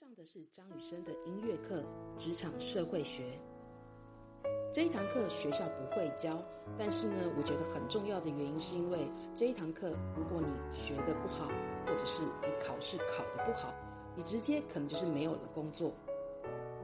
[0.00, 1.82] 上的是张雨生的音乐课
[2.16, 3.22] 《职场社会学》。
[4.72, 6.42] 这一堂课学校不会教，
[6.78, 11.50] 但是呢，我觉得很重要的原因是因为这一堂课，如果你学得不好，
[11.84, 13.74] 或者是你考试考得不好，
[14.16, 15.92] 你直接可能就是没有了工作，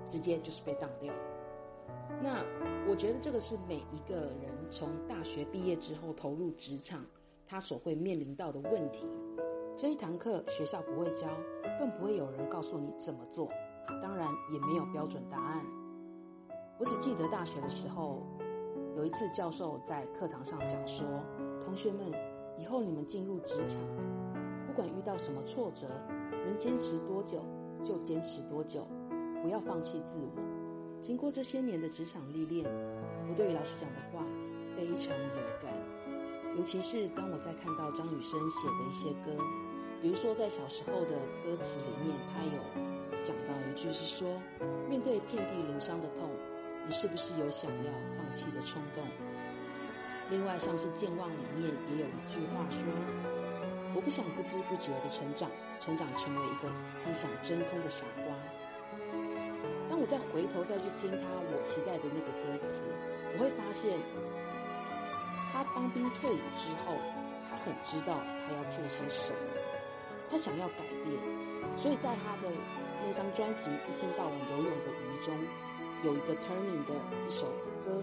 [0.07, 1.11] 直接就是被当掉。
[2.23, 2.45] 那
[2.87, 7.03] 我觉得这个是每一个人从大学毕业之后投入职场，
[7.47, 9.07] 他所会面临到的问题。
[9.75, 11.29] 这一堂课学校不会教，
[11.79, 13.49] 更不会有人告诉你怎么做，
[14.03, 15.65] 当然也没有标准答案。
[16.79, 18.23] 我只记得大学的时候，
[18.97, 21.07] 有一次教授在课堂上讲说
[21.61, 22.13] ：“同学们，
[22.59, 23.81] 以后你们进入职场，
[24.67, 25.87] 不管遇到什么挫折，
[26.31, 27.45] 能坚持多久
[27.83, 28.87] 就坚持多久，
[29.43, 30.43] 不要放弃自我。”
[31.01, 32.65] 经过这些年的职场历练，
[33.29, 34.25] 我对于老师讲的话
[34.77, 35.73] 非常有感，
[36.57, 39.37] 尤其是当我在看到张雨生写的一些歌。
[40.03, 44.29] 比如说，在小时候的歌词里面，他有讲到一句是说
[44.89, 46.31] ：“面对遍地鳞伤的痛，
[46.87, 49.03] 你是不是有想要放弃的冲动？”
[50.31, 52.83] 另外，像是《健忘》里面也有一句话说
[53.97, 58.35] ：“我不想不知不觉的成长，成长成为一个思想真空的傻瓜。”
[59.89, 62.83] 当我再回头再去听他我期待的那个歌词，
[63.35, 63.99] 我会发现，
[65.53, 66.95] 他当兵退伍之后，
[67.49, 69.66] 他很知道他要做些什么。
[70.31, 72.53] 他想要改变，所以在他的
[73.07, 75.35] 那张专辑《一天到晚游泳的鱼》中，
[76.05, 76.95] 有一个 Turning 的
[77.27, 77.47] 一首
[77.85, 78.03] 歌，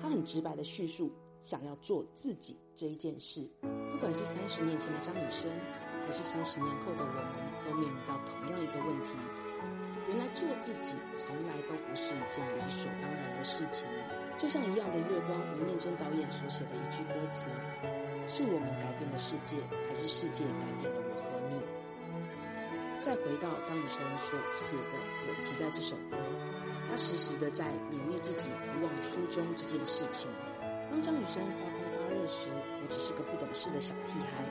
[0.00, 3.48] 他很直白的叙述想要做自己这一件事。
[3.62, 5.50] 不管是三十年前的张雨生，
[6.06, 7.24] 还是三十年后的我们，
[7.64, 9.14] 都面临到同样一个问题：
[10.08, 13.86] 原来做自己从来都不是一件理所当然的事情。
[14.38, 17.48] 就像《一样的月光》，吴念真导演所写的一句歌词
[18.26, 19.56] ：“是我们改变了世界，
[19.88, 21.01] 还是世界改变了？”
[23.02, 24.82] 再回到张雨生所写的
[25.26, 26.16] 《我期待》这首歌，
[26.88, 30.30] 他时时的在勉励自己不忘初衷这件事情。
[30.88, 34.46] 当张雨生发光发热时，我只是个不懂事的小屁孩；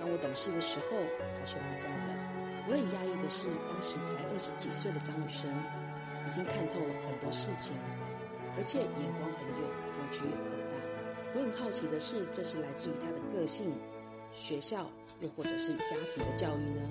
[0.00, 0.98] 当我懂事的时候，
[1.38, 2.10] 他却不在了。
[2.66, 5.46] 我很压抑的是，当时才二十几岁的张雨生，
[6.26, 7.78] 已经看透了很多事情，
[8.58, 9.62] 而且眼光很远，
[9.94, 10.74] 格局很大。
[11.38, 13.70] 我很好奇的是，这是来自于他的个性、
[14.34, 16.90] 学校，又或者是家庭的教育呢？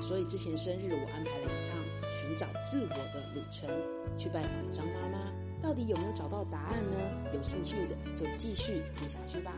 [0.00, 1.78] 所以之前生日，我安排了一趟
[2.08, 3.68] 寻找自我的旅程，
[4.16, 5.18] 去拜访张妈妈，
[5.62, 7.30] 到底有没有找到答案呢？
[7.34, 9.52] 有兴趣的就继续听下去吧。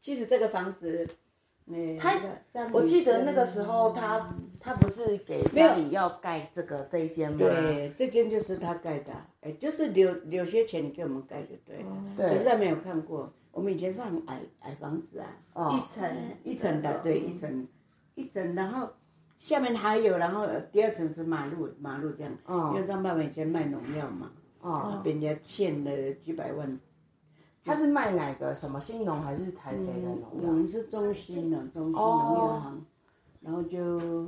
[0.00, 1.06] 其实这个房子，
[1.66, 2.18] 嗯，他，
[2.72, 7.38] 我记得那个时候他他不是给家里要盖这个这一间吗？
[7.38, 12.04] 对，这间就是他盖的，哎，就是留留些钱给我们盖就对了。
[12.16, 16.10] 对，可是他没有看过，我们以前是很矮矮房子啊，哦、一层
[16.44, 17.68] 一层的，对，一层。
[18.14, 18.88] 一整，然后
[19.38, 22.32] 下面还有，然后第二层是马路，马路这样。
[22.44, 22.72] 哦。
[22.74, 24.30] 因为张爸爸以前卖农药嘛。
[24.60, 25.00] 哦。
[25.02, 26.78] 被人家欠了几百万。
[27.64, 28.54] 他是卖哪个？
[28.54, 30.48] 什么新农还是台北的农药？
[30.48, 32.86] 我们是中兴的，中兴农药行。
[33.40, 34.26] 然后就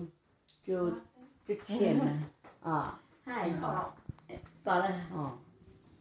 [0.63, 0.91] 就
[1.45, 2.11] 就欠了。
[2.63, 3.01] 啊。
[3.25, 3.95] 太好。
[4.65, 5.01] 完了。
[5.13, 5.39] 哦。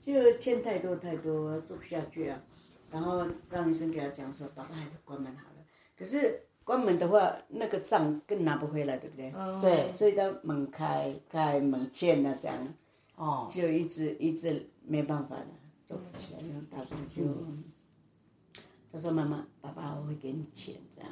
[0.01, 2.39] 就欠太多太多，做不下去啊。
[2.89, 5.63] 然后张医生给他讲说：“爸爸还是关门好了。”
[5.97, 6.41] 可是。
[6.71, 9.33] 关门的话，那个账更拿不回来，对不对？
[9.35, 9.59] 嗯。
[9.59, 9.91] 对。
[9.93, 12.57] 所以他门开开门欠了这样。
[13.17, 13.45] 哦。
[13.51, 15.47] 就一直一直没办法了，
[15.85, 17.23] 走不起来，然后打算就，
[18.89, 21.11] 他说：“妈妈，爸爸我会给你钱，这样。”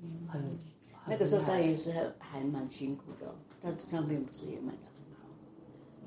[0.00, 0.28] 嗯。
[0.28, 0.40] 很。
[1.08, 5.26] 那个时候他也是还还蛮辛苦的，他唱片不是也卖得很好。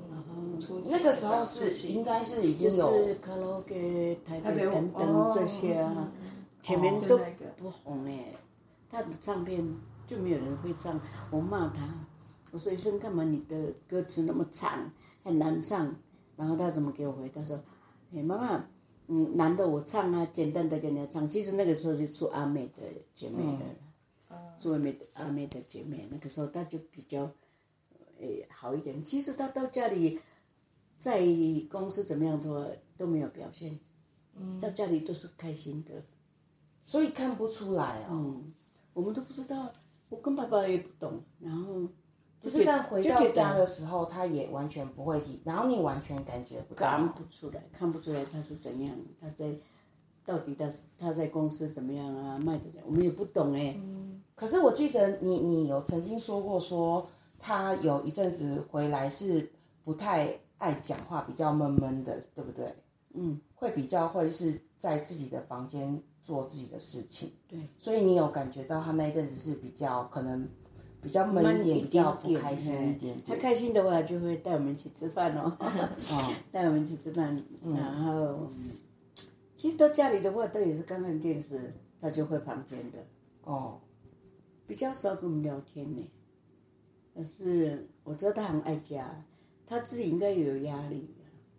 [0.09, 0.81] 然后。
[0.89, 2.89] 那个时候是应该是已经有。
[2.89, 6.09] 就是卡拉 OK、台北等等这些啊。
[6.61, 7.17] 前面都
[7.57, 8.33] 不红哎，
[8.89, 9.66] 他的唱片
[10.05, 10.99] 就没有人会唱。
[11.31, 11.88] 我骂他，
[12.51, 13.23] 我说医生干嘛？
[13.23, 14.91] 你的歌词那么长，
[15.23, 15.95] 很难唱。
[16.38, 17.29] 然后他怎么给我回？
[17.29, 17.61] 他说
[18.13, 18.66] ：“哎，妈妈，
[19.07, 21.29] 嗯，难得我唱啊，简单的给人家唱。
[21.29, 22.81] 其实那个时候是做阿妹的
[23.13, 26.07] 姐妹的，做阿妹的阿妹的姐妹。
[26.09, 27.29] 那个时候他就比较，
[28.19, 29.03] 诶，好一点。
[29.03, 30.19] 其实他到家里，
[30.97, 31.22] 在
[31.69, 32.66] 公司怎么样都
[32.97, 33.79] 都没有表现，
[34.59, 36.03] 到家里都是开心的。”
[36.91, 38.53] 所以看不出来哦，嗯，
[38.93, 39.72] 我们都不知道，
[40.09, 41.88] 我跟爸爸也不懂，然后
[42.41, 49.55] 不是，但回到家的时候，他也完全不会提，然后你完全感觉不到，看不出来，看不出来他是怎样，他在
[50.26, 53.73] 到底他他在公司怎么样啊，卖的怎样，我们也不懂哎。
[53.78, 57.08] 嗯，可是我记得你你有曾经说过，说
[57.40, 59.49] 他有一阵子回来是
[59.85, 62.76] 不太爱讲话，比较闷闷的，对不对？
[63.14, 66.03] 嗯，会比较会是在自己的房间。
[66.23, 67.32] 做自己的事情。
[67.47, 70.47] 对，所以你有感觉到他那一阵子是比较可能
[71.02, 73.18] 比较闷一点，比较不开心一点。
[73.26, 75.58] 他开心的话就会带我们去吃饭哦，
[76.52, 78.52] 带我们去吃饭，然后
[79.58, 83.00] 其实到家里的话，都也是看看电视，他就回房间的。
[83.44, 83.79] 哦，
[84.67, 86.09] 比较少跟我们聊天呢。
[87.14, 89.24] 但是我知道他很爱家，
[89.67, 91.14] 他自己应该也有压力，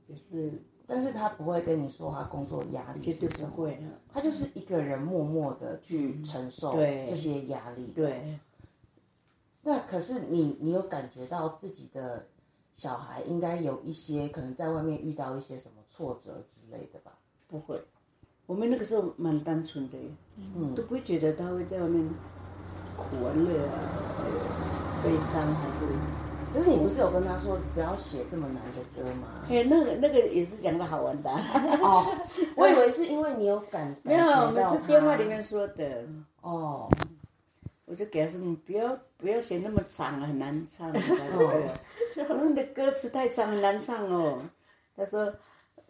[0.06, 0.62] 也是。
[0.86, 3.82] 但是他不会跟你说他工作压力，绝对不会。
[4.12, 7.92] 他就是一个人默默的去承受这些压力。
[7.94, 8.38] 对。
[9.62, 12.26] 那可是你，你有感觉到自己的
[12.72, 17.12] 小孩应该有一些可能在外面遇到一些什么挫折之类的吧？
[17.46, 17.80] 不会，
[18.46, 19.96] 我们那个时候蛮单纯的，
[20.36, 22.08] 嗯，都不会觉得他会在外面
[22.96, 23.78] 苦啊、乐啊、
[25.04, 26.21] 悲伤还是。
[26.52, 29.44] 可是你不是有跟他说不要写这么难的歌吗？
[29.48, 31.30] 哎，那个那个也是讲的好玩的。
[31.30, 32.04] 哦，
[32.56, 33.96] 我以为是因为你有感。
[34.02, 36.04] 没有，我们是电话里面说的。
[36.42, 36.90] 哦。
[37.84, 40.90] 我就给他说，你不要不要写那么长，很难唱。
[40.92, 41.74] 哦。
[42.16, 44.38] 我说你的歌词太长，很难唱哦。
[44.96, 45.34] 他说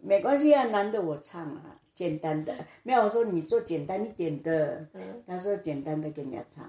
[0.00, 2.54] 没关系啊，难的我唱啊，简单的。
[2.82, 4.86] 没有，我说你做简单一点的。
[4.94, 5.22] 嗯。
[5.26, 6.64] 他说简单的给人家唱。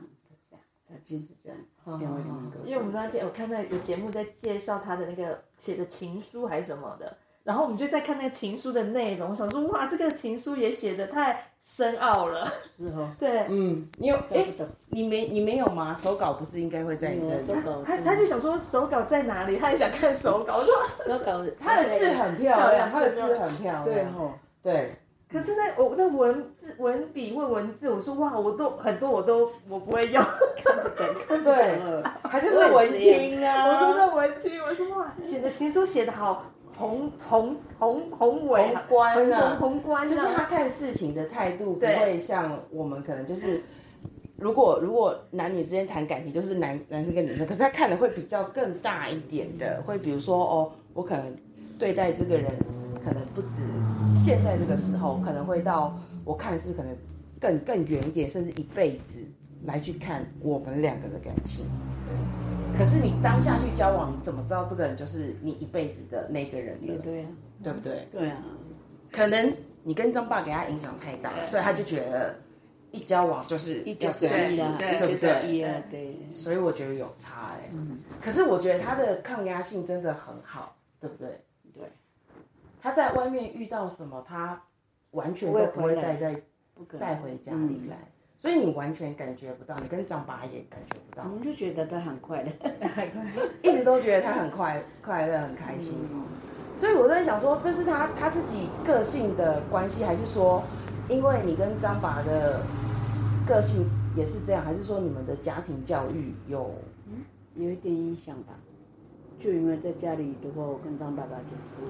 [1.03, 1.57] 就是这样，
[2.63, 12.45] 因为我们那天我看到有节目在介绍他的那个写的情书还是什么的，然后我们就在看那个情书的内容，我想说哇，这个情书也写的太深奥了。
[12.77, 14.45] 是哦，对，嗯，你有哎，
[14.87, 15.97] 你没你没有吗？
[16.03, 17.81] 手稿不是应该会在你的手稿？
[17.83, 19.57] 他他就想说手稿在哪里？
[19.57, 20.73] 他也想看手稿，我说
[21.05, 24.95] 手稿，他的字很漂亮，他的字很漂亮，对哦，对。
[25.33, 30.23] 可是那我那文字文笔或文字，我说哇，我都很多我都我不会用，
[30.55, 31.55] 看不懂，看不懂。
[31.55, 36.45] 了，他就是文青啊，我说这文青，我说哇，写的情书写的好
[36.77, 43.63] 宏宏宏宏伟，宏观啊，宏观，就是他看事情的态度不会像我们可能就是，
[44.37, 51.35] 如果如果男女之间谈感情，就是男男生跟女生，可是他看的会比较更大一点的，会比如说哦，我可能
[51.79, 52.51] 对待这个人。
[54.23, 56.95] 现在这个时候可能会到，我看是可能
[57.41, 59.21] 更更远一点，甚至一辈子
[59.65, 61.65] 来去看我们两个的感情。
[62.77, 66.93] 可是你当下去交往，你怎么知道这个人就是你一辈子的那个人呢？
[67.03, 67.27] 对啊，
[67.61, 68.07] 对不对？
[68.13, 68.37] 对啊，
[69.11, 69.53] 可能
[69.83, 72.33] 你跟张爸给他影响太大，所以他就觉得
[72.91, 75.83] 一交往就是一交往了，对不对？
[75.91, 76.17] 对。
[76.29, 77.69] 所以我觉得有差哎。
[77.73, 77.99] 嗯。
[78.21, 81.29] 可是我觉得他的抗压性真的很好，对不对？
[82.83, 84.61] 他在外面遇到什么，他
[85.11, 86.41] 完全都不会带在
[86.99, 87.95] 带回家里来，
[88.41, 91.23] 所以你完全感觉不到，你跟张爸也感觉不到。
[91.23, 92.51] 我们就觉得他很快乐，
[93.63, 95.97] 一直都觉得他很快快乐很开心。
[96.75, 100.61] 所以我在想说，这是他他自己个性的关系，还是说，
[101.07, 102.59] 因为你跟张爸的
[103.47, 106.69] 个性也是这样，还是说你们的家庭教育有
[107.55, 108.55] 有一点影响吧？
[109.39, 111.81] 就因为在家里的话，我跟张爸爸就是。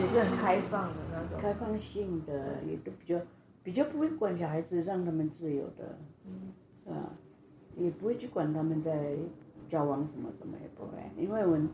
[0.00, 3.20] 也是很开放的那种，开放性的也都比较
[3.62, 7.10] 比较不会管小孩子，让他们自由的，嗯，啊，
[7.76, 9.16] 也不会去管他们在
[9.68, 11.68] 交往什么什么也不会，因为我们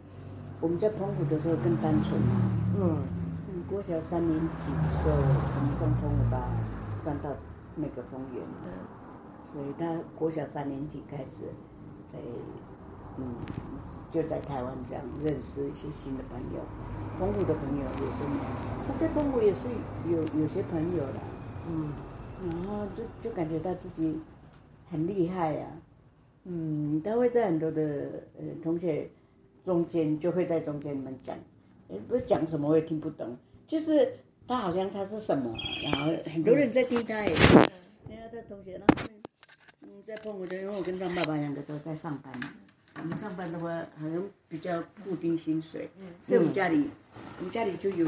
[0.61, 2.21] 我们在澎湖的时候更单纯。
[2.21, 2.99] 嘛，嗯，
[3.49, 6.49] 嗯，国小三年级的时候，我们从澎湖吧
[7.03, 7.31] 转到
[7.77, 8.73] 那个丰原的，
[9.53, 11.45] 所以他国小三年级开始
[12.07, 12.19] 在。
[13.17, 13.33] 嗯，
[14.14, 16.61] 就在台湾这样认识一些新的朋友，
[17.18, 19.66] 澎湖的朋友也都没有，他在澎湖也是
[20.09, 21.14] 有有些朋友的，
[21.68, 21.92] 嗯，
[22.49, 24.16] 然后就就感觉到自己
[24.88, 25.83] 很厉害呀、啊，
[26.44, 27.83] 嗯，他会在很多的
[28.38, 29.11] 呃同学
[29.64, 31.37] 中间就会在中间们讲，
[31.88, 34.12] 呃不是讲什么我也听不懂，就是
[34.47, 35.52] 他好像他是什么，
[35.83, 38.87] 然后很多人在听他也，人家的同学呢，
[39.83, 42.49] 嗯，在澎湖的，因为我跟张爸爸两个都在上班嘛。
[43.03, 43.69] 我们上班的话，
[44.01, 45.91] 好像比较固定薪水，
[46.23, 46.89] 所以我们家里，
[47.39, 48.07] 我们家里就有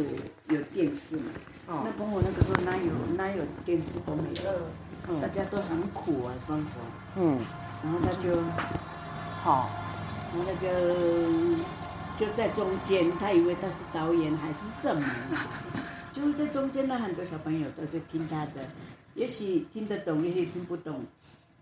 [0.48, 1.24] 有电视嘛。
[1.66, 1.82] 哦。
[1.84, 6.70] 那朋友那个时候哪有哪有电视都没有，大家都很苦啊生活。
[7.16, 7.38] 嗯。
[7.82, 8.40] 然后他就，
[9.42, 9.70] 好，
[10.32, 10.94] 然后那个
[12.18, 15.04] 就在中间，他以为他是导演还是什么，
[16.14, 18.64] 就是在中间呢，很多小朋友都在听他的，
[19.14, 21.04] 也许听得懂，也许听不懂。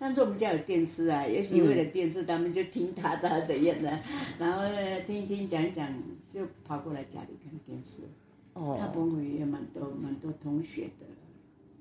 [0.05, 3.89] 但是我们家有电视啊，也许为了电视，他们就听他的怎样的，
[4.39, 4.63] 然后
[5.07, 5.91] 听一听讲一讲，
[6.31, 8.03] 就跑过来家里看电视。
[8.53, 8.77] 哦。
[8.79, 11.07] 他朋友也蛮多蛮多同学的。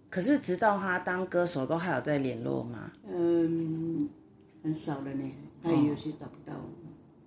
[0.10, 2.94] 可是直到他当歌手，都还有在联络吗？
[3.12, 4.08] 嗯，
[4.64, 5.30] 很少了呢，
[5.62, 6.56] 他也有些找不到。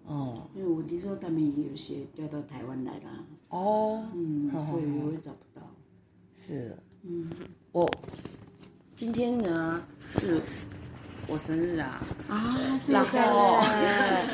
[0.06, 0.48] 哦。
[0.54, 3.26] 因为我听说他们也有些调到台湾来了。
[3.50, 4.02] 哦。
[4.14, 5.60] 嗯，所以我也会找不到。
[6.34, 6.74] 是。
[7.02, 7.30] 嗯。
[7.70, 7.86] 我
[8.96, 9.82] 今天呢
[10.18, 10.40] 是
[11.26, 12.02] 我生日啊。
[12.28, 14.24] 啊，是然后的，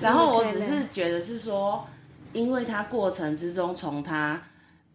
[0.00, 1.86] 然后我只是觉得是说，
[2.32, 4.40] 因为他过程之中，从他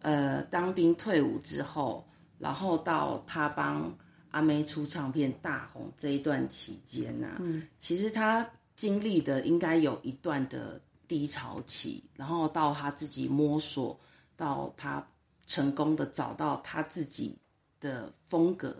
[0.02, 2.06] 呃当兵退伍之后，
[2.38, 3.92] 然后到他帮
[4.30, 13.98] 阿妹出唱片大红这一段期间呐、啊，嗯，其实他经历的应该有一段的低潮期，然后到他自己摸索，
[14.36, 15.02] 到他
[15.46, 17.38] 成功的找到他自己
[17.80, 18.76] 的风格，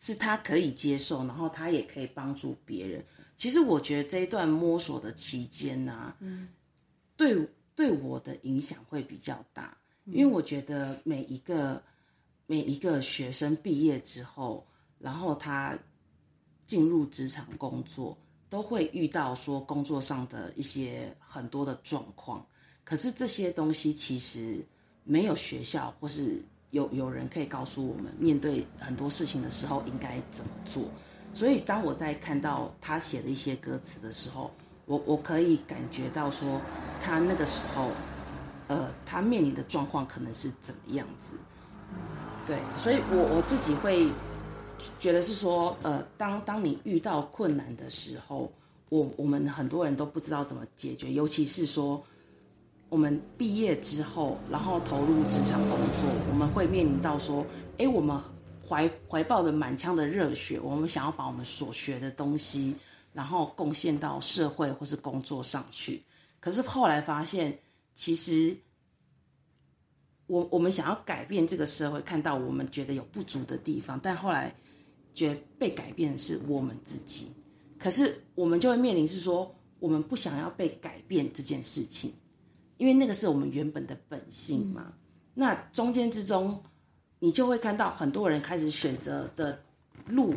[0.00, 3.04] 是他可以接受，然后他也可以帮助别人。
[3.36, 6.48] 其实我觉得这一段摸索的期间呢、啊，嗯，
[7.16, 9.76] 对对我的影响会比较大，
[10.06, 11.82] 因为我觉得每一个
[12.46, 14.66] 每一个学生毕业之后，
[14.98, 15.78] 然后他
[16.66, 22.46] 进入职场工作，都会遇到说工作上的一些很多的状况。
[22.84, 24.66] 可是这些东西其实
[25.04, 30.84] 没有学校或是有有人可以告诉我们，面对很多事情的时候应该怎么做。
[31.32, 34.50] 所以当我在看到他写的一些歌词的时候，
[34.86, 36.60] 我我可以感觉到说，
[37.00, 37.90] 他那个时候，
[38.68, 41.34] 呃，他面临的状况可能是怎么样子。
[42.46, 44.08] 对，所以我我自己会
[44.98, 48.50] 觉得是说，呃，当当你遇到困难的时候，
[48.88, 52.02] 我我们很多人都不知道怎么解决，尤其是说
[52.90, 57.46] 我们毕业之后，然后投入职场工作，我们会面临到说，
[57.78, 58.20] 哎，我们。
[58.68, 62.72] 怀怀抱着满腔的热血，我们想要把我们所学的东西，
[63.12, 66.00] 然后贡献到社会或是工作上去。
[66.38, 67.58] 可是后来发现，
[67.96, 68.56] 其实
[70.28, 74.54] 我我们想要改变这个社会，看到我们觉得有不足的地方，但后来
[75.14, 77.26] 觉得被改变的是我们自己。
[77.76, 82.12] 可是我们就会面临是说，我们不想要被改变这件事情，
[82.80, 84.86] 因为那个是我们原本的本性嘛。
[84.88, 84.92] 嗯、
[85.34, 86.60] 那中间之中。
[87.22, 89.62] 你就会看到很多人开始选择的
[90.06, 90.34] 路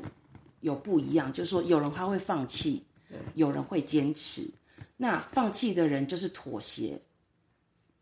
[0.60, 2.84] 有不一样，就是说有人他会放弃，
[3.36, 4.46] 有人会坚持。
[4.98, 7.02] 那放弃的人就是妥协。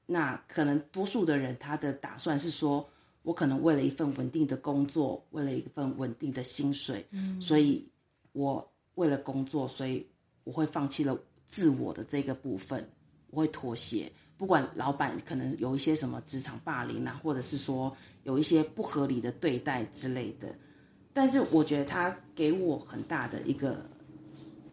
[0.07, 2.83] 那可能多数的人他的打算是说，
[3.21, 7.87] 我可能为了一份稳定的工作，为了一份稳定的薪水，嗯，所以
[8.31, 10.03] 我为了工作，所以
[10.43, 11.15] 我会放弃了
[11.47, 12.83] 自我的这个部分，
[13.29, 14.11] 我会妥协。
[14.41, 17.95] 不管老板可能有一些什么职场霸凌啊，或者是说。
[18.23, 20.47] 有一些不合理的对待之类的，
[21.11, 23.83] 但是我觉得他给我很大的一个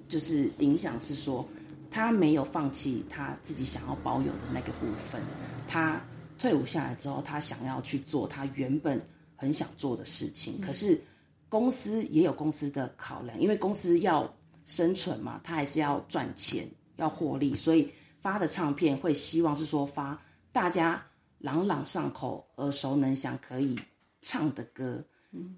[0.06, 1.48] 就是影响是说，
[1.90, 5.22] 他没有放弃他自己想要保有的那个部分。
[5.66, 5.98] 他
[6.38, 9.00] 退伍下来之后，他想要去做他原本
[9.34, 10.60] 很想做的事情。
[10.60, 11.00] 可是
[11.48, 14.30] 公司也有公司的考量，因为公司要
[14.66, 20.20] 生存嘛，他还是要赚钱，要获利，所以发的唱片会希望是说发
[20.52, 21.02] 大家。
[21.40, 23.78] 朗朗上口、耳熟能详、可以
[24.20, 25.00] 唱的歌，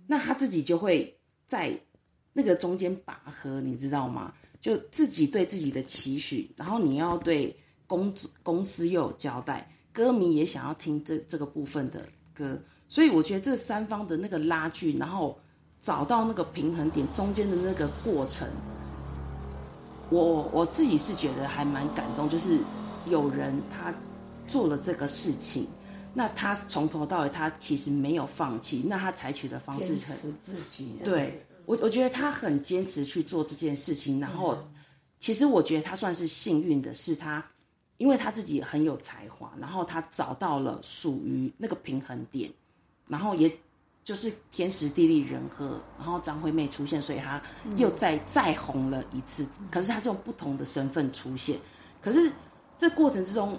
[0.07, 1.75] 那他自己就会在
[2.35, 4.35] 那个中间拔河，你知道吗？
[4.61, 15.41] 就自己对自己的期许，然后你要对公公司又有交代，歌迷也想要听这这个部分的歌，所以我觉得这三方的那个拉锯，然后
[15.81, 18.47] 找到那个平衡点中间的那个过程，
[20.11, 22.59] 我我自己是觉得还蛮感动，就是
[23.07, 23.95] 有人他。
[24.49, 25.69] 做了这个事情，
[26.13, 30.99] 那他从头到尾他其实没有放弃，那他采取的方式很自己。
[31.05, 34.19] 对我，我觉得他很坚持去做这件事情。
[34.19, 34.59] 然后，
[35.21, 37.41] 其实我觉得他算是幸运的，是他
[37.99, 42.51] 因为他自己很有才华，然后他找到了属于那个平衡点，
[43.07, 43.49] 然后也
[44.05, 47.41] 就是天时地利人和，然后张惠妹出现，所以他
[47.77, 49.47] 又再再红了一次。
[49.71, 51.59] 可是他这种不同的身份出现，
[52.01, 52.31] 可是
[52.79, 53.59] 这过程之中。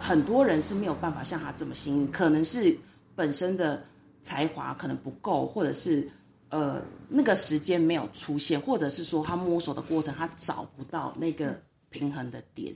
[0.00, 2.78] 很多人是没有办法像他这么幸运，可能是
[3.16, 3.82] 本身的
[4.22, 6.08] 才华可能不够，或者是
[6.50, 12.72] 呃那个时间没有出现，或者是说他摸索的过程他找不到那个平衡的点，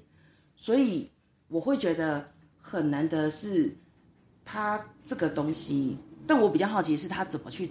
[0.56, 1.08] 所以
[1.46, 2.28] 我会觉得
[2.60, 3.72] 很难得是
[4.44, 5.96] 他这个东西。
[6.26, 7.70] 但我比较好奇是他怎么去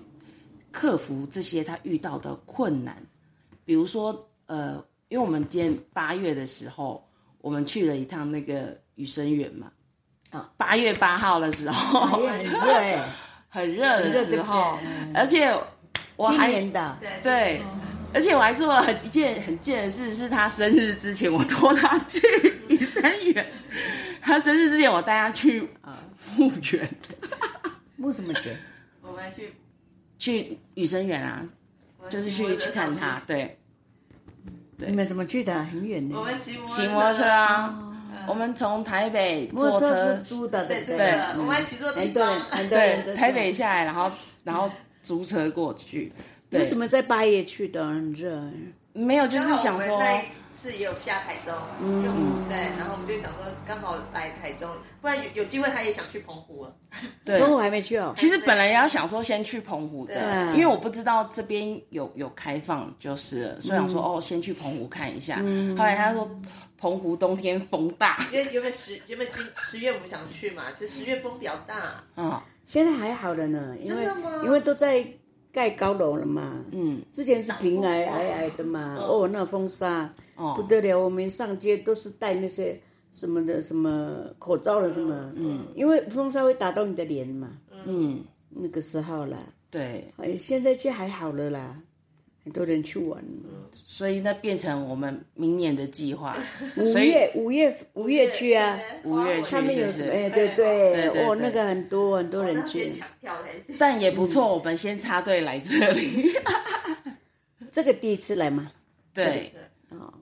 [0.72, 2.96] 克服这些他遇到的困难，
[3.66, 7.08] 比如说呃，因为我们今天八月的时候，
[7.40, 8.80] 我们去了一趟那个。
[8.96, 9.72] 雨生园嘛，
[10.30, 13.06] 啊，八月八号的时候，很热，
[13.50, 14.78] 很热的时候，
[15.16, 15.52] 而且
[16.18, 17.60] 我还的对，
[18.14, 22.20] 而且我还做了一件很贱的事，是他生日之前，我拖他去
[22.68, 23.02] 雨生
[23.34, 23.48] 园。
[24.22, 25.98] 他生日之前，我带他去啊
[26.38, 26.52] 墓
[28.02, 28.08] 园。
[28.08, 28.58] 墓什么学？
[29.02, 29.54] 我们去
[30.18, 31.48] 去雨生园啊，
[32.10, 33.22] 就是去去看他。
[33.28, 33.58] 对，
[34.78, 35.64] 你们怎么去的？
[35.66, 36.18] 很远的。
[36.18, 37.88] 我们骑骑摩托车啊。
[38.28, 44.12] 我们从台北坐车租的，对对对，我们还骑坐很多人，很多人对，台北下来，然后
[44.44, 44.70] 然后
[45.02, 46.12] 租车过去。
[46.52, 47.84] 为什么在八月去的？
[47.84, 48.40] 很热。
[48.94, 50.02] 没有，就是想说。
[50.62, 54.70] 是也有下台中，嗯，对，然后我们就想说刚好来台中，
[55.02, 56.76] 不然有有机会他也想去澎湖了。
[57.26, 58.14] 对，澎湖还没去哦。
[58.16, 65.40] 其实本来也要想说先去澎湖的，因为我不知道这边有有开放，就是所以想说哦，先去澎湖看一下。
[65.42, 66.30] 嗯后来他说
[66.78, 72.04] 澎湖冬天风大，因为原本十原本今十月我们想去嘛，就十月风比较大。
[72.18, 74.08] 嗯，现在还好了呢，因为
[74.44, 75.04] 因为都在。
[75.52, 76.64] 盖高楼了嘛？
[76.72, 78.98] 嗯，之前是平矮矮矮的嘛。
[78.98, 82.80] 哦，那风沙哦不得了，我们上街都是戴那些
[83.12, 85.32] 什么的什么口罩了什么。
[85.36, 87.58] 嗯，因为风沙会打到你的脸嘛。
[87.86, 89.38] 嗯，那个时候啦。
[89.70, 90.06] 对。
[90.18, 91.78] 哎，现在就还好了啦。
[92.44, 93.24] 很多人去玩，
[93.74, 96.38] 所以那变成我们明年的计划。
[96.78, 100.10] 五月五月五月去啊，五月去是不是？
[100.10, 102.94] 哎，对对对，哦，那个很多很多人去，
[103.78, 104.54] 但也不错。
[104.54, 106.32] 我们先插队来这里，
[107.72, 108.72] 这个第一次来吗？
[109.14, 109.54] 对，
[109.90, 110.14] 哦，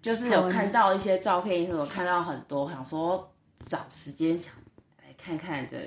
[0.00, 3.32] 就是有看到一些照片，什么看到很多，想说
[3.66, 4.52] 找时间想
[4.98, 5.78] 来看看的，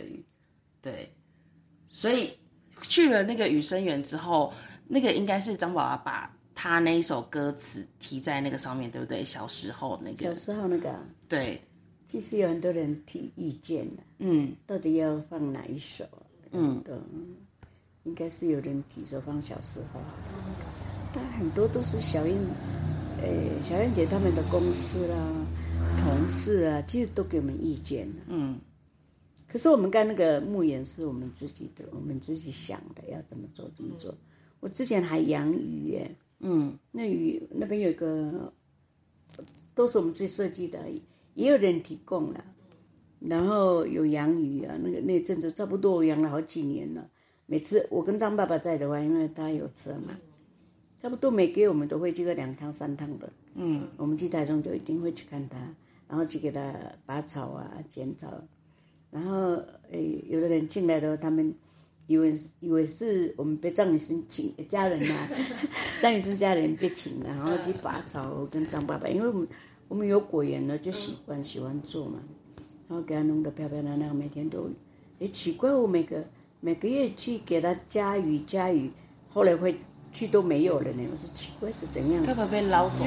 [0.82, 1.14] 对，
[1.90, 2.38] 所以
[2.82, 4.54] 去了那个雨生园之后。
[4.94, 9.26] 那个应该是张宝爸把他那一首歌词提在那个上面，对不对？
[9.26, 10.18] 小时候那个。
[10.26, 10.94] 小时候那个。
[11.28, 11.60] 对。
[12.08, 14.04] 其实有很多人提意见的。
[14.20, 14.54] 嗯。
[14.68, 16.06] 到底要放哪一首？
[16.52, 16.80] 嗯。
[16.84, 17.02] 的，
[18.04, 20.00] 应该是有人提说放小时候。
[21.12, 22.38] 但很多都是小燕，
[23.24, 25.18] 诶，小燕姐他们的公司啦、
[25.98, 28.08] 同事啊，其实都给我们意见。
[28.28, 28.60] 嗯。
[29.48, 34.16] 可是我们干那个牧园是我们自己的，我们自己想的，要怎么做怎么做。
[34.60, 38.52] 我之前还养鱼耶，嗯，那鱼那边有个，
[39.76, 40.80] 都是我们自己设计的，
[41.36, 42.44] 也有人提供了，
[43.20, 47.10] 然后有养鱼啊，那个那阵子差不多我养了好几年了，
[47.46, 50.18] 每次我跟张爸爸在的话，因为他有车嘛，
[51.00, 55.58] 差不多每个月我们都会去个两趟三趟的，嗯，我们去台中就一定会去看他，
[56.10, 56.74] 然后去给他
[57.06, 58.28] 拔草啊、剪草，
[59.12, 61.54] 然后诶，有的人进来的话，他们。
[62.08, 65.30] 以为以为是我们被张雨生请家人呐、啊，
[66.02, 69.48] 张雨生家人被请了，然后去拔草跟张爸爸，因为我们
[69.88, 72.20] 我们有果园了，就喜欢喜欢做嘛，
[72.90, 74.70] 然后给他弄得漂漂亮亮，每天都，
[75.20, 76.22] 哎，奇怪，我每个
[76.60, 78.92] 每个月去给他加鱼加鱼，
[79.30, 79.74] 后来会
[80.12, 82.24] 去都没有了呢，我说奇怪是怎样？
[82.26, 83.06] 他怕被捞走。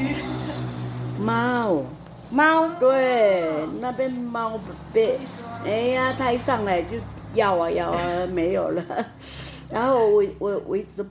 [1.21, 1.85] 猫
[2.31, 4.59] 猫对，那边猫
[4.93, 5.19] 被，
[5.65, 6.97] 哎呀，他一上来就。
[7.35, 8.85] 要啊要啊，没有了。
[9.71, 11.05] 然后我我我一直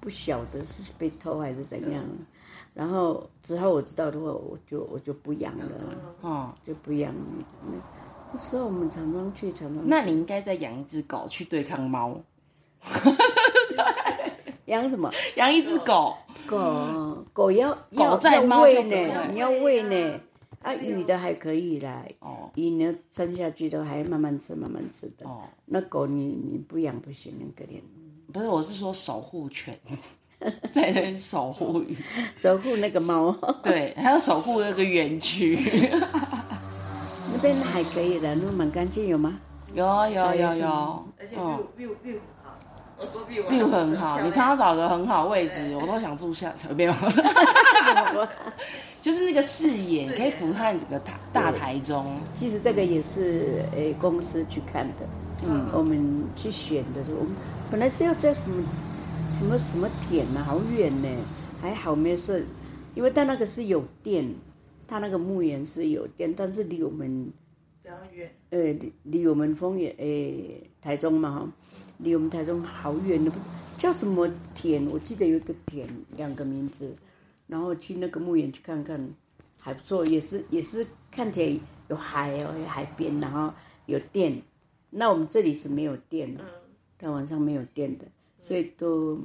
[0.00, 2.02] 不晓得是被偷还是怎样。
[2.72, 5.66] 然后之后我知道的话，我就我就不养了。
[6.20, 7.12] 哦，就不养。
[8.32, 9.82] 那时候我们常常去，常常。
[9.84, 12.20] 那你应该再养一只狗去对抗猫。
[14.66, 15.10] 养什么？
[15.36, 16.14] 养一只狗。
[16.46, 20.20] 狗狗要狗在猫就呢，你要喂呢。
[20.62, 25.26] 啊，鱼的还可以啦，哦鱼呢撑下去都还慢慢吃，慢慢吃的。
[25.26, 27.80] 哦，那狗你你不养不行，很可怜。
[28.32, 29.78] 不是，我是说守护犬，
[30.70, 31.96] 在那边守护鱼，
[32.36, 33.32] 守护那个猫。
[33.64, 35.58] 对，还要守护那个园区。
[37.32, 39.40] 那边还可以的，那蛮干净，有吗？
[39.72, 42.18] 有有有有，而且 view view view
[43.00, 46.92] 好，我说 view view 很好，你看他找个很好位置，我都想住下， 没有。
[49.00, 52.20] 就是那个视野，你可以俯瞰整个大大台中。
[52.34, 55.06] 其实这个也是诶公司去看的，
[55.48, 57.32] 嗯，我们去选的时候，我们
[57.70, 58.62] 本来是要在什么
[59.38, 61.08] 什么什么田呐，好远呢，
[61.62, 62.44] 还好没事，
[62.94, 64.34] 因为但那个是有电，
[64.86, 67.32] 他那个墓园是有电，但是离我们
[67.90, 71.52] 比较远，呃，离离我们丰原诶台中嘛哈，
[71.98, 73.32] 离我们台中好远的，
[73.76, 74.86] 叫什么田？
[74.90, 76.94] 我记得有一个田，两个名字。
[77.46, 79.12] 然后去那个墓园去看看，
[79.60, 83.52] 还不错，也是也是看起来有海哦，有海边，然后
[83.86, 84.40] 有电。
[84.88, 86.44] 那我们这里是没有电的，
[86.96, 88.06] 到晚上没有电的，
[88.38, 89.18] 所以都。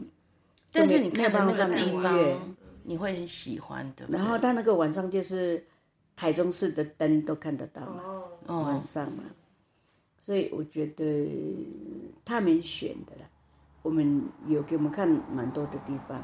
[0.72, 4.08] 但是你看到那个地方，你会很喜欢的。
[4.10, 5.64] 然后他那个晚上就是
[6.16, 8.15] 台中市的灯都看得到嘛，
[8.48, 9.24] 晚上嘛，
[10.22, 11.30] 所以我觉得
[12.24, 13.30] 他们选的啦，
[13.82, 16.22] 我们有给我们看蛮多的地方。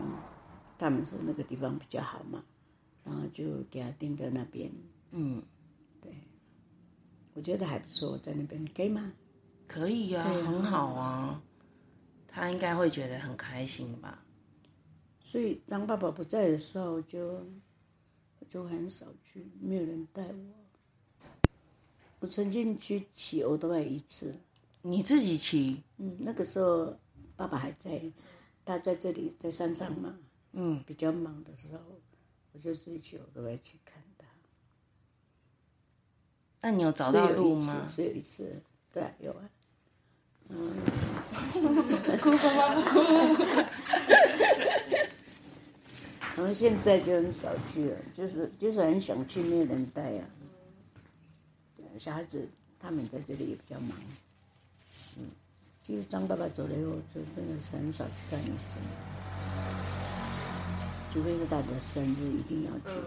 [0.78, 2.44] 他们说那个地方比较好嘛，
[3.04, 4.72] 然后就给他定在那边。
[5.12, 5.44] 嗯，
[6.02, 6.12] 对，
[7.36, 9.14] 我觉得还不错，在那边可以吗？
[9.68, 11.44] 可以啊，很好啊，
[12.28, 14.26] 他应该会觉得很开心吧。
[15.20, 17.46] 所以张爸爸不在的时候就，
[18.40, 20.34] 就就很少去，没有人带我。
[22.22, 24.34] 我曾经去骑欧多拜一次。
[24.84, 25.82] 你自己骑？
[25.98, 26.96] 嗯，那个时候
[27.36, 28.00] 爸爸还在，
[28.64, 30.16] 他在这里在山上嘛。
[30.54, 31.82] 嗯，比较忙的时候，
[32.54, 34.26] 我就自己骑欧多拜去看他。
[36.62, 37.88] 那你有找到路吗？
[37.92, 38.62] 只有一次，
[38.94, 39.50] 对、啊，有啊。
[40.50, 40.74] 嗯，
[42.22, 43.00] 哭爸爸不哭。
[46.38, 50.30] 然后现在就很少去了，就是就是很想去，没有人带啊。
[52.00, 52.48] 小孩子
[52.80, 53.92] 他们在这里也比较忙。
[55.18, 55.26] 嗯，
[55.86, 58.82] 其实张爸爸走了以后，就真的是很少去看医生，
[61.14, 62.98] 除非是大家生日一定要去，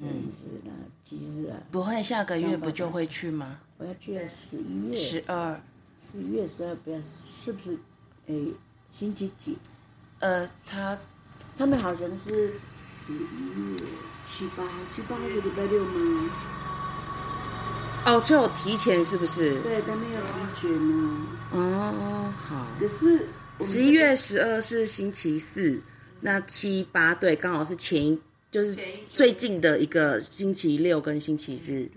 [0.00, 0.08] 嗯
[0.42, 0.72] 日啊、
[1.04, 1.58] 忌日啊。
[1.70, 3.60] 不会，下个月不就会去吗？
[3.78, 4.96] 我要去十一月。
[4.96, 5.60] 十二。
[6.10, 7.78] 十一月十二，不要，是不是？
[8.26, 8.34] 哎，
[8.90, 9.56] 星期几？
[10.20, 10.98] 呃，他
[11.56, 12.54] 他们好像是
[12.96, 13.76] 十一月
[14.24, 16.59] 七八，七八是礼拜六吗？
[18.06, 19.58] 哦，就有提前是不是？
[19.60, 20.20] 对，但没有
[20.54, 21.26] 提前呢。
[21.52, 22.66] 哦，好。
[22.78, 23.26] 可是
[23.60, 25.80] 十一月十二是星期四，
[26.20, 28.18] 那七八对，刚好是前一，
[28.50, 28.76] 就是
[29.08, 31.88] 最近的一个星期六跟星期日，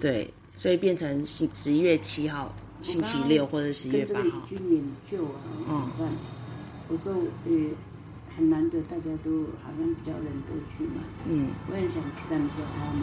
[0.00, 2.54] 对，所以变成十十一月七号。
[2.80, 4.46] 星期六或者十一月八号。
[4.48, 5.24] 去研究
[5.66, 6.08] 啊，嗯，
[6.86, 7.12] 我说
[7.44, 7.52] 呃，
[8.36, 11.02] 很难得，大家都好像比较人都去嘛。
[11.28, 11.48] 嗯。
[11.68, 13.02] 我也想去看一下他们。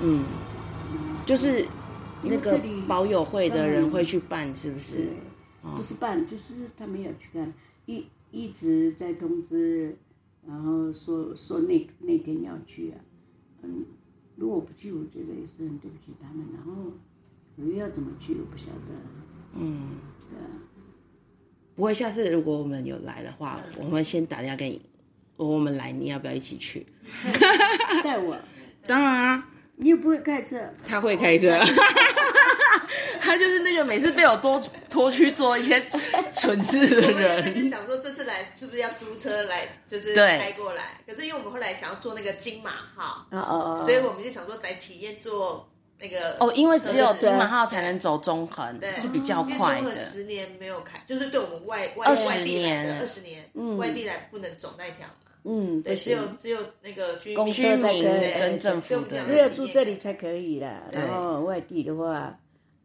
[0.00, 0.24] 嗯。
[1.24, 1.66] 就是
[2.22, 5.08] 那个保友会的人会去办，是不是？
[5.76, 7.52] 不是办，就是他们有去看，
[7.86, 9.96] 一一直在通知，
[10.46, 12.98] 然后说说那那天要去啊。
[13.62, 13.84] 嗯，
[14.36, 16.46] 如果不去，我觉得也是很对不起他们。
[16.54, 16.92] 然后。
[17.54, 18.32] 我又要怎么去？
[18.32, 18.94] 我不晓得。
[19.54, 19.90] 嗯，
[20.30, 20.48] 对啊。
[21.76, 24.80] 不会，下次如果我们有来的话，我们先打电话给你。
[25.36, 26.86] 我们来，你要不要一起去？
[28.02, 28.38] 带我？
[28.86, 29.51] 当然啊。
[29.82, 30.56] 你又不会开车。
[30.86, 31.54] 他会开车。
[33.20, 35.84] 他就是那个每次被我拖拖去做一些
[36.34, 37.54] 蠢事的人。
[37.54, 41.00] 就想说这次来是不是要租车来，就是开过来？
[41.06, 45.68] 可是因为我们后来想要坐那个金马号，哦哦哦，所以我们就想说来体验坐。
[45.98, 49.78] 那个哦，因为只有金马号才能走中横，对，是比较快的。
[49.78, 58.04] 因为中横十年没有开，就是对我们外外外地来的二十年，嗯，外地来不能走那条嘛，嗯，对，只有只有那个居民居民
[58.38, 60.82] 跟政府的，只有住这里才可以啦。
[60.92, 62.38] 然后外地的话，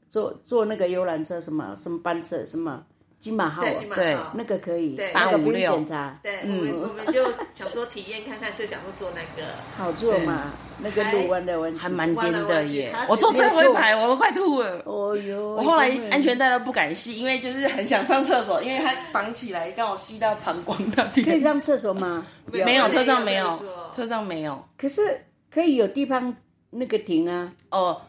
[0.10, 2.86] 坐坐那个游览车，什么什么班车，什么。
[3.20, 12.94] 金马号，对，那个可以，八五六检查，对，我们我们就想说体验看看，所以想说坐那个，好坐嘛，那个路弯的弯，还蛮颠的耶。
[13.10, 14.82] 我坐最后一排，我都快吐了。
[14.86, 21.26] 哦哟，我后来安全带都不敢系，因为就是很想上厕所，因为它绑起来刚好吸到膀胱那边。
[21.28, 22.24] 可以上厕所吗？
[22.46, 23.60] 没有，车上没有，
[23.96, 24.64] 车上没有。
[24.78, 25.02] 可是
[25.52, 26.34] 可以有地方
[26.70, 27.52] 那个停啊。
[27.72, 28.00] 哦，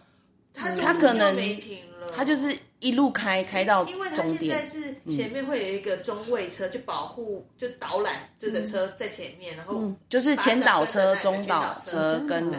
[0.53, 2.55] 他他可能没停了，他就是。
[2.81, 12.53] 一路开开到终点，因为它现在是前面会有一个中位车，就保护就导览这个车在前面，然后就是前导车、中导车跟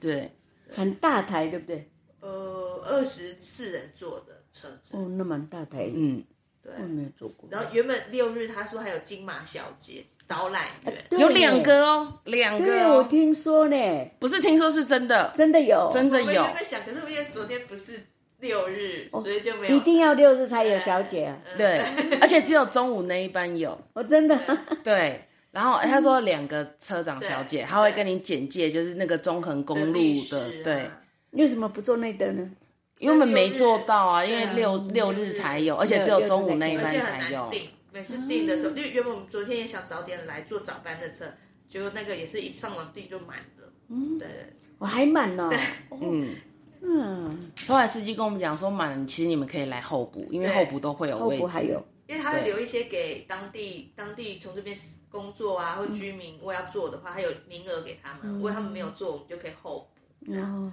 [0.00, 0.30] 对，
[0.74, 1.90] 很大台，对不对？
[2.20, 4.96] 呃，二十四人座的车子。
[4.96, 6.24] 哦，那蛮大台，嗯，
[6.62, 7.46] 对，我没有坐过。
[7.52, 16.42] 然后原本六日他说还有金马小姐导览员，有两个哦，两个，我听说呢，不是听说是真的，真的有，真的有。
[16.42, 18.00] 我在想，可是因为昨天不是。
[18.40, 19.76] 六日，所以就没有。
[19.76, 21.38] 一定要六日才有小姐啊！
[21.56, 21.80] 对，
[22.20, 23.78] 而且只有中午那一班有。
[23.92, 24.38] 我真的。
[24.82, 30.00] 对，然后他说两个车长小姐，他会跟你简介，就是那个中横公路
[30.30, 30.50] 的。
[30.64, 30.90] 对。
[31.32, 32.50] 为什么不坐那个呢？
[32.98, 37.50] 因为我们没做到啊，因为六六日才有，而且只有中午那一班才有。
[37.92, 41.24] 每次订的时候，因为原本我们昨天也想早点来坐早班的车，
[41.68, 43.72] 结果那个也是一上网订就满了。
[43.88, 44.28] 嗯，对。
[44.78, 45.50] 我还满呢。
[46.00, 46.34] 嗯。
[46.82, 51.42] 嗯，后来司机跟我们讲说满，其实你们可以来候补，因为候补都会有位置。
[51.42, 54.76] 候补还有，因为他会留一些给当地当地从这边
[55.10, 58.32] 工作啊或居民，如果要做的话，还有名额给他们。
[58.34, 59.86] 如果他们没有做，我们就可以候
[60.24, 60.32] 补。
[60.32, 60.72] 哦，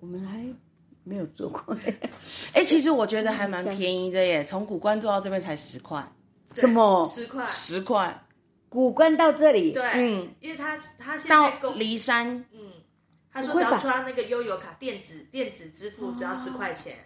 [0.00, 0.44] 我们还
[1.04, 1.76] 没有做过。
[2.52, 6.06] 哎，其实我觉得还蛮便宜的耶，从古关坐到这边才十块。
[6.52, 7.10] 什么？
[7.14, 7.46] 十块？
[7.46, 8.24] 十块？
[8.68, 9.72] 古关到这里？
[9.72, 12.72] 对，嗯，因为他他现在到梨山，嗯。
[13.32, 16.96] 他说只要刷那个悠游卡，电子电子支付只要十块钱。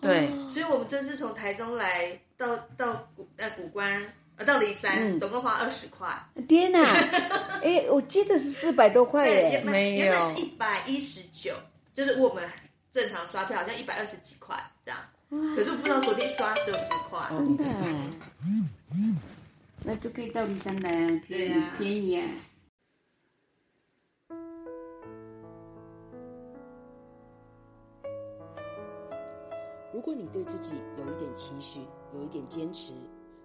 [0.00, 4.02] 对，所以我们这次从台中来到到古呃古关
[4.36, 6.08] 呃到离山，总共花二十块。
[6.48, 6.82] 天哪！
[7.62, 11.54] 哎，我记得是四百多块耶，没有，原本是一百一十九，
[11.94, 12.42] 就是我们
[12.90, 14.98] 正常刷票好像一百二十几块这样。
[15.54, 17.20] 可是我不知道昨天刷只有十块。
[17.30, 17.64] 真的？
[19.84, 22.26] 那就可以到梨山来啊，对呀，便宜啊。
[29.92, 31.82] 如果你对自己有一点期许，
[32.14, 32.92] 有一点坚持，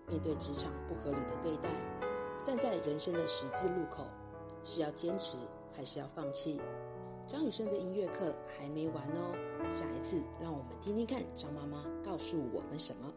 [0.07, 1.69] 面对职场不合理的对待，
[2.41, 4.05] 站在人生的十字路口，
[4.63, 5.37] 是要坚持
[5.75, 6.61] 还是要放弃？
[7.27, 9.35] 张雨生的音乐课还没完哦，
[9.69, 13.11] 下一次让我们听听看张妈妈告诉我们什么。